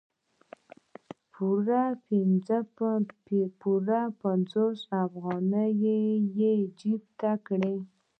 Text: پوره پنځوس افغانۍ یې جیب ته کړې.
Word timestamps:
پوره 3.61 4.01
پنځوس 4.21 4.79
افغانۍ 5.05 5.71
یې 6.39 6.51
جیب 6.79 7.01
ته 7.19 7.31
کړې. 7.45 7.75